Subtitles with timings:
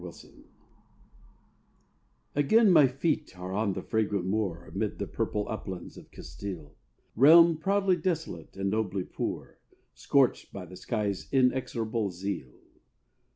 [0.03, 0.33] AVILA
[2.33, 6.75] Again my feet are on the fragrant moor Amid the purple uplands of Castile,
[7.15, 9.59] Realm proudly desolate and nobly poor,
[9.93, 12.49] Scorched by the sky's inexorable zeal.